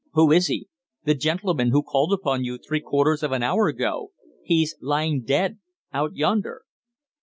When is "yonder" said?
6.15-6.63